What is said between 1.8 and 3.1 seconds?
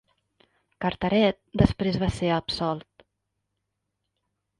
va ser absolt.